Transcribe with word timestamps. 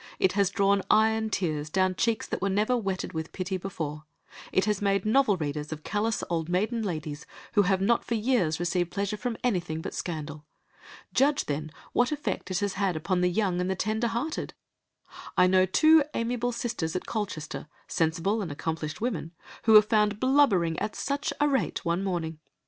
It 0.17 0.31
has 0.31 0.49
drawn 0.49 0.81
iron 0.89 1.29
tears 1.29 1.69
down 1.69 1.93
cheeks 1.93 2.25
that 2.25 2.41
were 2.41 2.49
never 2.49 2.75
wetted 2.75 3.13
with 3.13 3.31
pity 3.31 3.57
before; 3.57 4.05
it 4.51 4.65
has 4.65 4.81
made 4.81 5.05
novel 5.05 5.37
readers 5.37 5.71
of 5.71 5.83
callous 5.83 6.23
old 6.27 6.49
maiden 6.49 6.81
ladies, 6.81 7.27
who 7.53 7.61
have 7.61 7.81
not 7.81 8.03
for 8.03 8.15
years 8.15 8.59
received 8.59 8.89
pleasure 8.89 9.15
from 9.15 9.37
anything 9.43 9.79
but 9.79 9.93
scandal. 9.93 10.47
Judge, 11.13 11.45
then, 11.45 11.71
what 11.93 12.11
effect 12.11 12.49
it 12.49 12.61
has 12.61 12.73
had 12.73 12.95
upon 12.95 13.21
the 13.21 13.29
young 13.29 13.61
and 13.61 13.69
the 13.69 13.75
tender 13.75 14.07
hearted! 14.07 14.55
I 15.37 15.45
know 15.45 15.67
two 15.67 16.03
amiable 16.15 16.51
sisters 16.51 16.95
at 16.95 17.05
Colchester, 17.05 17.67
sensible 17.87 18.41
and 18.41 18.51
accomplished 18.51 19.01
women, 19.01 19.33
who 19.65 19.73
were 19.73 19.83
found 19.83 20.19
blubbering 20.19 20.79
at 20.79 20.95
such 20.95 21.31
a 21.39 21.47
rate 21.47 21.85
one 21.85 22.03
morning! 22.03 22.39